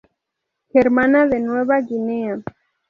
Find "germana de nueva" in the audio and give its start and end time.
0.73-1.79